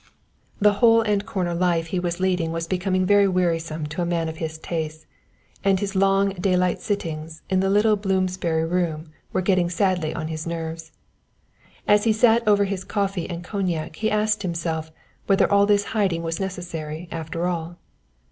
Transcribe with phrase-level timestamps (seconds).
[0.59, 4.29] The hole and corner life he was leading was becoming very wearisome to a man
[4.29, 5.05] of his tastes,
[5.63, 10.47] and his long daylight sittings in the little Bloomsbury room were getting sadly on his
[10.47, 10.91] nerves.
[11.87, 14.91] As he sat over his coffee and cognac he asked himself
[15.27, 17.77] whether all this hiding was necessary, after all.